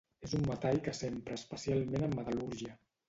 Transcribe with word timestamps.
És 0.27 0.31
un 0.37 0.45
metall 0.51 0.79
que 0.87 0.93
s'empra 0.99 1.37
especialment 1.41 2.07
en 2.09 2.17
metal·lúrgia. 2.23 2.79